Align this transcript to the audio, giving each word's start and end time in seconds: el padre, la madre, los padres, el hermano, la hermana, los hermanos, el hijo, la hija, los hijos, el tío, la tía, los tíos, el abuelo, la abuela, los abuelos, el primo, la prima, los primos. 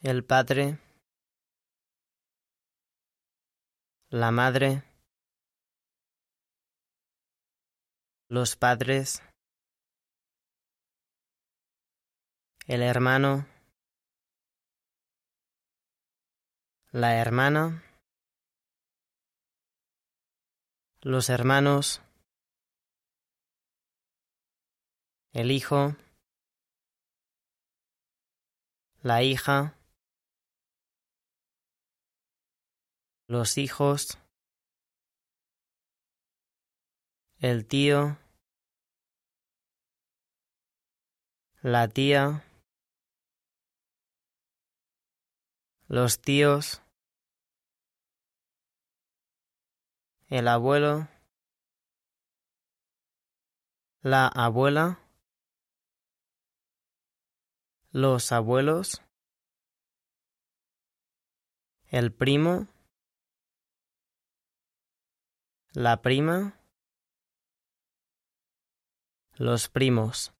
el 0.00 0.24
padre, 0.24 0.78
la 4.10 4.30
madre, 4.30 4.84
los 8.28 8.54
padres, 8.56 9.22
el 12.66 12.82
hermano, 12.82 13.46
la 16.92 17.16
hermana, 17.16 17.82
los 21.00 21.28
hermanos, 21.28 22.02
el 25.32 25.50
hijo, 25.50 25.96
la 29.02 29.22
hija, 29.22 29.77
los 33.28 33.58
hijos, 33.58 34.18
el 37.40 37.66
tío, 37.66 38.16
la 41.60 41.88
tía, 41.88 42.42
los 45.88 46.22
tíos, 46.22 46.80
el 50.28 50.48
abuelo, 50.48 51.08
la 54.00 54.26
abuela, 54.26 55.00
los 57.90 58.32
abuelos, 58.32 59.02
el 61.90 62.10
primo, 62.10 62.68
la 65.72 66.02
prima, 66.02 66.58
los 69.36 69.68
primos. 69.68 70.32